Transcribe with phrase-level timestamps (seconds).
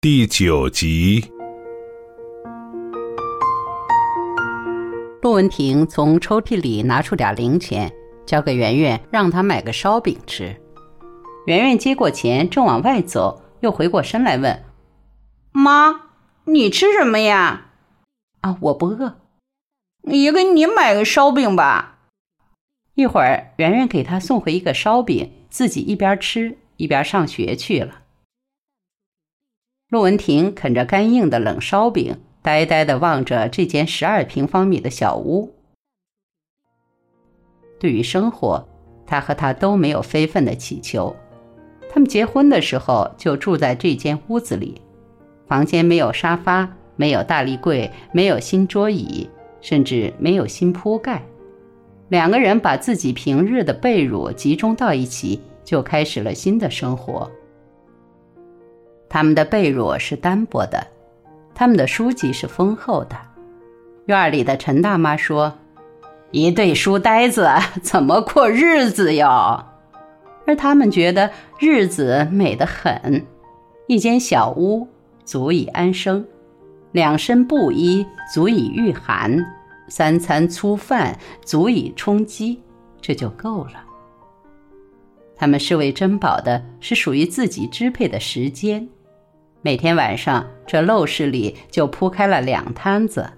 [0.00, 1.24] 第九集，
[5.20, 7.92] 陆文婷从抽屉里拿出点零钱，
[8.24, 10.54] 交给圆圆，让她买个烧饼吃。
[11.46, 14.62] 圆圆接过钱，正往外走，又回过身来问
[15.50, 16.02] ：“妈，
[16.44, 17.72] 你吃什么呀
[18.42, 19.16] ？”“啊，我不饿。
[20.06, 21.98] ”“也给你买个烧饼吧。”
[22.94, 28.02] 一会儿，圆圆给他送回一个烧饼，自己一边吃一边上学去了。
[29.90, 35.54] 陆文婷啃着干硬的冷烧饼，呆呆地望着这间十二平方米的小屋。
[37.80, 38.68] 对于生活，
[39.06, 41.16] 他和她都没有非分的祈求。
[41.88, 44.78] 他们结婚的时候就住在这间屋子里，
[45.46, 49.26] 房间没有沙发，没有大立柜，没有新桌椅，
[49.62, 51.22] 甚至没有新铺盖。
[52.10, 57.30] 两个人把自己平日的被褥集中到一起，就开始了新的生活。
[59.08, 60.86] 他们的被褥是单薄的，
[61.54, 63.16] 他们的书籍是丰厚的。
[64.06, 65.52] 院里的陈大妈说
[66.30, 67.48] ：“一对书呆子
[67.82, 69.64] 怎么过日子哟？”
[70.46, 73.24] 而他们觉得日子美得很。
[73.86, 74.86] 一间小屋
[75.24, 76.26] 足以安生，
[76.92, 79.44] 两身布衣足以御寒，
[79.88, 82.62] 三餐粗饭足以充饥，
[83.00, 83.84] 这就够了。
[85.36, 88.88] 他们视为珍宝的是属于自己支配的时间。
[89.60, 93.28] 每天晚上，这陋室里就铺开了两摊子。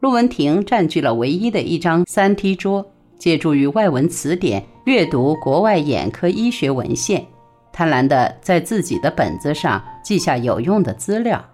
[0.00, 2.84] 陆文婷占据了唯一的一张三梯桌，
[3.16, 7.24] 借助于外文词典阅读国外眼科医学文献，
[7.72, 11.44] 贪婪地在自己的本子上记下有用的资料。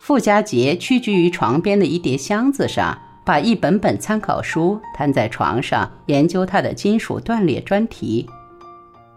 [0.00, 8.28] 傅家杰屈居于床边的一叠箱子上，把一本本参考书摊在床上，研究他的金属断裂专题。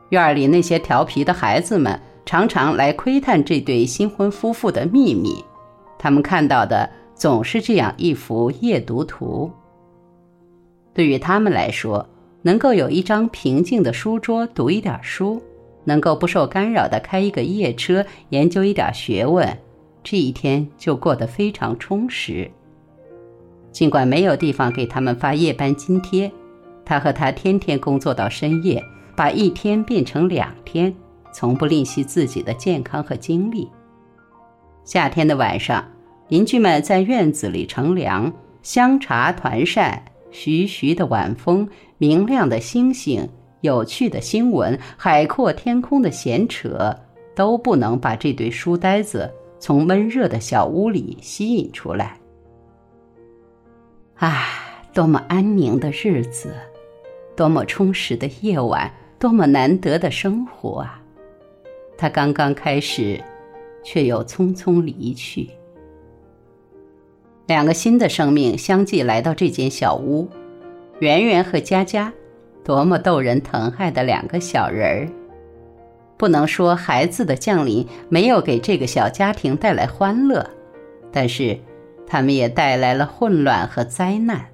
[0.09, 1.99] 院里那些调皮的孩子们。
[2.29, 5.43] 常常来窥探这对新婚夫妇的秘密，
[5.97, 9.49] 他们看到的总是这样一幅夜读图。
[10.93, 12.07] 对于他们来说，
[12.43, 15.41] 能够有一张平静的书桌读一点书，
[15.85, 19.57] 能够不受干扰的开一个夜车研究一点学问，
[20.03, 22.47] 这一天就过得非常充实。
[23.71, 26.31] 尽管没有地方给他们发夜班津贴，
[26.85, 28.83] 他和他天天工作到深夜，
[29.15, 30.93] 把一天变成两天。
[31.31, 33.69] 从不吝惜自己的健康和精力。
[34.83, 35.83] 夏天的晚上，
[36.27, 38.31] 邻居们在院子里乘凉，
[38.63, 41.67] 香茶团扇，徐徐的晚风，
[41.97, 43.27] 明亮的星星，
[43.61, 46.95] 有趣的新闻，海阔天空的闲扯，
[47.35, 52.17] 都不能把这对书呆子从闷热的小屋里吸引出来。
[54.15, 54.45] 啊，
[54.93, 56.55] 多么安宁的日子，
[57.35, 60.98] 多么充实的夜晚，多么难得的生活啊！
[61.99, 63.21] 他刚刚开始，
[63.83, 65.49] 却又匆匆离去。
[67.45, 70.29] 两个新的生命相继来到这间小屋，
[70.99, 72.13] 圆圆和佳佳，
[72.63, 75.09] 多么逗人疼爱的两个小人儿！
[76.15, 80.49] 不能说孩子的降临没有给这个小家庭带来欢乐，
[81.11, 81.59] 但是
[82.07, 84.45] 他们也带来了混乱和灾难。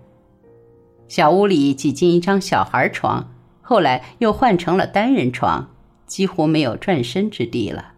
[1.07, 5.69] 小屋里挤进一张小孩床，后来又换成了单人床。
[6.05, 7.93] 几乎没有转身之地了。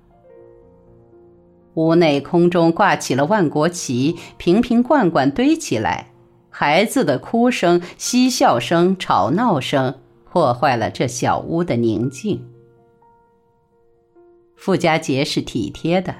[1.75, 6.11] 屋内空中挂起了万国旗，瓶瓶罐罐堆起来，
[6.49, 9.93] 孩子的哭声、嬉笑声、吵闹声
[10.25, 12.43] 破坏了这小屋的宁静。
[14.55, 16.15] 傅家杰是体贴的，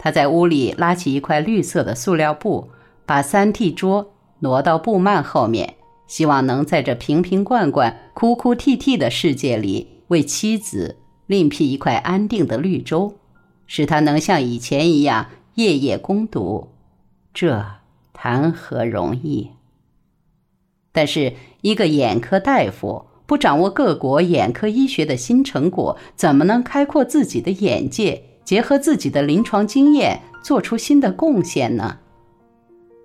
[0.00, 2.68] 他在屋里拉起一块绿色的塑料布，
[3.06, 5.76] 把三屉桌挪到布幔后面，
[6.08, 10.96] 希望能在这瓶瓶罐罐、哭哭啼啼的世界里为妻子。
[11.32, 13.14] 另辟一块安定的绿洲，
[13.66, 16.68] 使他能像以前一样夜夜攻读，
[17.32, 17.64] 这
[18.12, 19.48] 谈何容易？
[20.92, 21.32] 但是，
[21.62, 32.00] 一个眼科大夫不掌握各国眼科医学的新成果，怎么能开阔自己的眼界，结合自己的临床经验，做出新的贡献呢？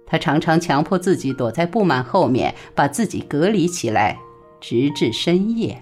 [0.05, 4.19] 他常常强迫自己躲在布幔后面，把自己隔离起来，
[4.59, 5.81] 直至深夜。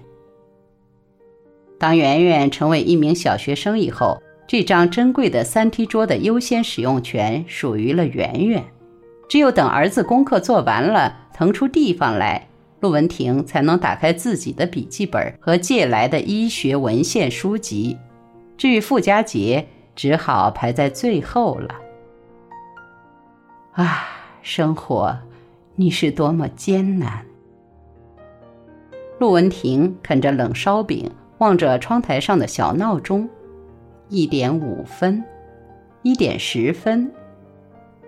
[1.78, 8.64] 当圆圆成为一名小学生以后，这张珍贵的三梯桌的优先使用权属于了圆圆。
[9.28, 12.48] 只有等儿子功课做完了，腾出地方来，
[12.80, 17.98] 陆文婷才能打开自己的笔记本和借来的医学文献书籍。
[18.56, 21.74] 至于傅家杰，只好排在最后了。
[23.72, 24.06] 啊，
[24.40, 25.18] 生活，
[25.74, 27.26] 你是多么艰难！
[29.18, 31.10] 陆文婷啃着冷烧饼。
[31.38, 33.28] 望着窗台上的小闹钟，
[34.08, 35.22] 一点五分，
[36.02, 37.12] 一点十分，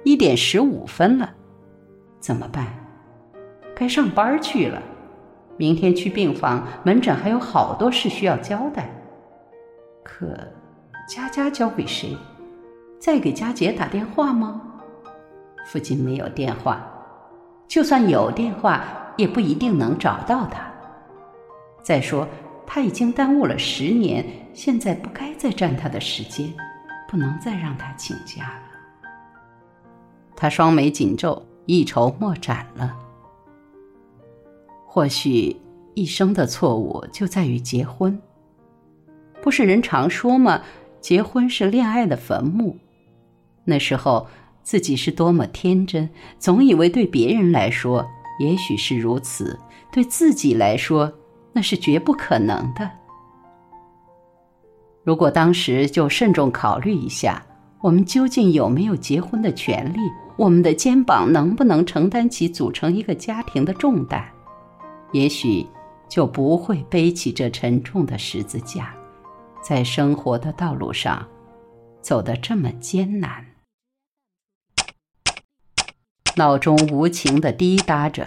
[0.03, 1.31] 一点十五分了，
[2.21, 2.67] 怎么办？
[3.75, 4.83] 该上班去了。
[5.57, 8.89] 明天去病房门诊，还有好多事需要交代。
[10.05, 10.27] 可
[11.09, 12.17] 佳佳交给谁？
[13.01, 14.61] 再给佳杰打电话吗？
[15.67, 16.89] 附近没有电话，
[17.67, 18.85] 就算有电话，
[19.17, 20.63] 也不一定能找到他。
[21.83, 22.27] 再说，
[22.71, 24.23] 他已经耽误了十年，
[24.53, 26.53] 现在不该再占他的时间，
[27.09, 29.11] 不能再让他请假了。
[30.37, 32.95] 他双眉紧皱，一筹莫展了。
[34.87, 35.57] 或许
[35.95, 38.21] 一生的错误就在于结婚。
[39.41, 40.63] 不是人常说吗？
[41.01, 42.77] 结婚是恋爱的坟墓。
[43.65, 44.27] 那时候
[44.63, 48.07] 自己是多么天真，总以为对别人来说
[48.39, 49.59] 也许是如此，
[49.91, 51.11] 对自己来说
[51.53, 52.91] 那是绝不可能的。
[55.05, 57.43] 如果当时就慎重考虑一下，
[57.81, 59.99] 我们究竟有没有结婚的权利？
[60.37, 64.25] 我们的肩膀能不能承担起组成一个家庭的重担？
[65.13, 65.67] 也许
[66.09, 68.95] 就不会背起这沉重的十字架，
[69.63, 71.27] 在生活的道路上
[72.01, 73.45] 走得这么艰难。
[76.37, 78.25] 闹钟无情的滴答着，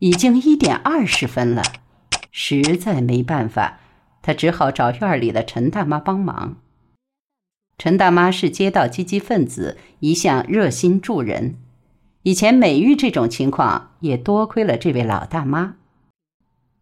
[0.00, 1.62] 已经一点二十分了，
[2.36, 3.78] 实在没办法，
[4.20, 6.56] 他只好找院里的陈大妈帮忙。
[7.78, 11.54] 陈大妈是街道积极分子，一向热心助人，
[12.24, 15.76] 以前每遇这种情况，也多亏了这位老大妈。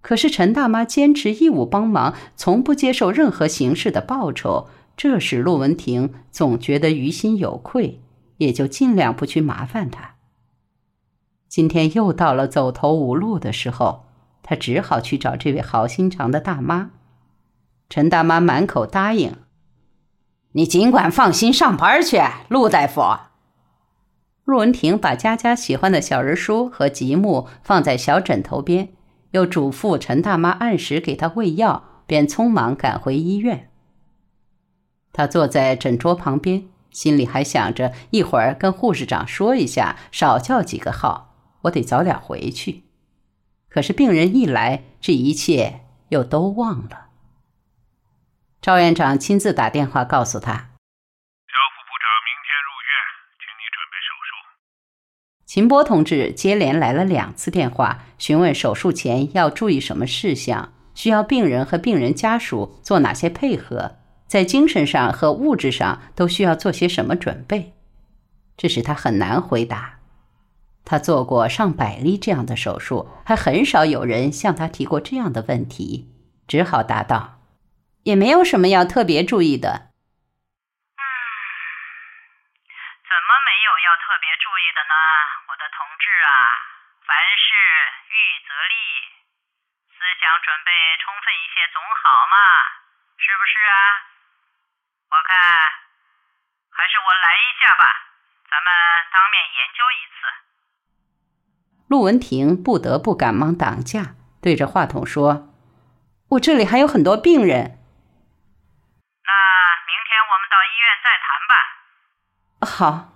[0.00, 8.00] 可是陈大妈坚持义务帮忙，从不接受任何形式的报酬，这使陆文婷总觉得于心有愧，
[8.38, 10.14] 也就尽量不去麻烦她。
[11.46, 14.06] 今天又到了走投无路的时候，
[14.52, 16.90] 他只好去找这位好心肠的大妈。
[17.88, 19.34] 陈大妈满口答应
[20.52, 22.20] ：“你尽管放心上班去，
[22.50, 23.00] 陆大夫。”
[24.44, 28.90] 陆文婷把佳佳喜欢的小人书和积木放在小枕头边。
[29.30, 33.70] 又嘱咐陈大妈按时给他喂药，便匆忙赶回医院。
[35.14, 42.82] 他坐在诊桌旁边，心里还想着一会儿跟护士长说一下，少叫几个号，我得早点回去。
[43.72, 45.80] 可是病人一来，这一切
[46.10, 47.06] 又都忘了。
[48.60, 50.52] 赵院长亲自打电话告诉他。
[50.52, 52.92] 赵副部长明天入院，
[53.40, 54.32] 请你准备手术
[55.46, 63.96] 秦波同志接连来了两次电话，询问手术前要注意什么事项，需要病人和病人家属做哪些配合，
[64.26, 67.72] 在精神上和物质上都需要做些什么准备。
[68.58, 70.01] 这使他很难回答。
[70.84, 76.10] 他做过上百例这样的手术，还很少有人向他提过这样的问题，
[76.46, 77.40] 只好答道
[78.04, 79.90] ：“也没有什么要特别注意的。”
[80.98, 81.04] 嗯，
[83.06, 84.94] 怎么没有要特别注意的呢，
[85.48, 86.30] 我的同志啊
[87.06, 87.54] 凡事
[88.10, 88.74] 预则立，
[89.94, 90.70] 思想准备
[91.00, 92.36] 充分一些总好嘛，
[93.16, 93.74] 是不是啊？
[95.12, 95.38] 我看
[96.74, 97.84] 还是我来一下吧，
[98.50, 98.68] 咱们
[99.12, 100.26] 当面研究一次。
[101.86, 105.48] 陆文婷不得不赶忙挡架，对着话筒说
[106.30, 107.78] ：“我这里还有很多病人。”
[109.24, 109.32] 那
[109.86, 111.54] 明天我们到医院再谈吧。
[112.66, 113.12] 好，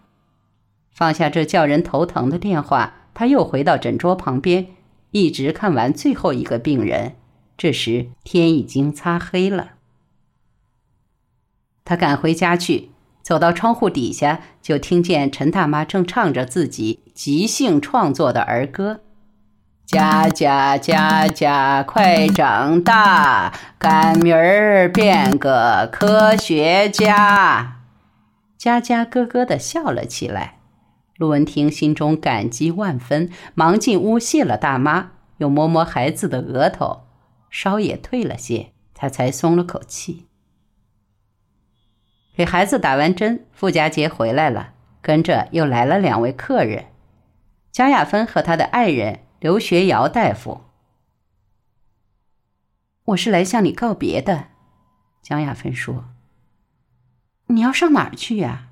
[0.93, 2.95] 放下这叫人头疼的电话。
[3.15, 4.77] 他又回到诊桌旁边，
[5.11, 7.17] 一直看完最后一个病人。
[7.57, 9.71] 这时天已经擦黑了。
[11.83, 12.91] 他赶回家去，
[13.27, 19.01] 走到窗户底下，就听见陈大妈正唱着自己即兴创作的儿歌
[19.85, 27.79] ：“佳佳佳佳快长大，赶明儿变个科学家。
[28.57, 30.61] ”佳佳咯咯地笑了起来。
[31.17, 37.01] 陆文婷心中感激万分，忙进屋谢了大妈，又摸摸孩子的额头，
[37.51, 40.27] 稍也退了些，她才松了口气。
[42.37, 46.89] 给孩子打完针，傅家杰回来了，跟着又来了两位客人，
[47.73, 50.61] 江亚芬和他的爱人刘学尧大夫。
[53.07, 54.49] 我是来向你告别的，
[55.23, 56.11] 江亚芬说。
[57.47, 58.69] 你要上哪儿去呀？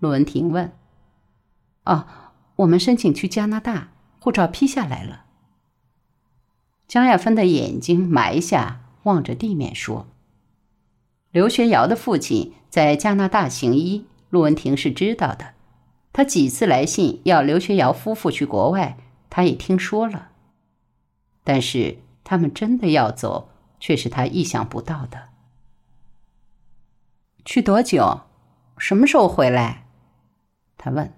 [0.00, 0.72] 陆文婷问。
[1.84, 2.08] 哦，
[2.56, 5.26] 我们申请去加拿大，护照批下来了。
[6.88, 10.08] 江亚芬的眼睛埋下，望着地面说
[11.30, 15.52] ：“刘学尧的父亲在加拿大行医，陆文婷是知道的。
[16.10, 18.96] 他几次来信要刘学尧夫妇去国外，
[19.28, 20.30] 他也听说了。
[21.44, 25.28] 但是他们真的要走，却是他意想不到的。
[27.44, 28.22] 去多久？
[28.78, 29.86] 什么时候回来？
[30.78, 31.12] 他问。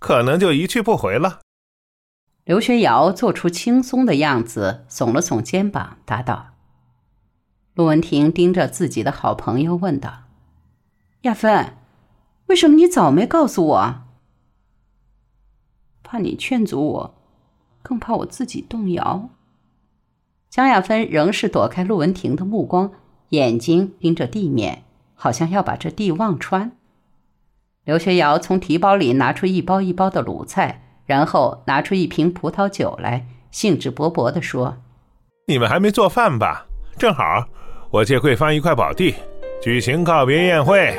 [0.00, 1.42] 可能就一去不回了。
[2.42, 6.54] 刘学尧做出轻松的样子，耸了耸肩膀，答道
[7.74, 10.24] ：“陆文婷盯着自己的好朋友问道
[11.22, 11.74] ：‘亚芬，
[12.46, 13.94] 为什么你早没告诉我？
[16.02, 17.14] 怕你劝阻我，
[17.82, 19.30] 更怕我自己动摇。’”
[20.50, 22.92] 江亚芬仍是躲开陆文婷的目光，
[23.30, 24.84] 眼睛盯着地面，
[25.14, 26.72] 好像要把这地望穿。
[27.84, 30.86] 刘学尧从提包里拿出一包一包的卤菜。
[31.06, 34.76] 然后拿出一瓶葡萄酒来，兴致勃勃地说
[35.48, 36.68] ：“你们还没做饭吧？
[36.96, 37.48] 正好，
[37.90, 39.16] 我借贵芳一块宝地，
[39.60, 40.94] 举行告别宴会。”